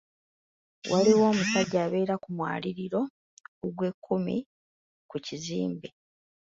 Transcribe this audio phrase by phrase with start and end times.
[0.91, 3.01] Waliwo omusajja abeera ku mwaliiro
[3.65, 4.35] ogwekkumi
[5.09, 5.87] ku kizimbe.